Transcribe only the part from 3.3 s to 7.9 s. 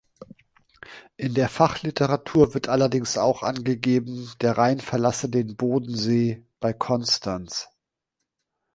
angegeben, der Rhein verlasse den Bodensee bei Konstanz.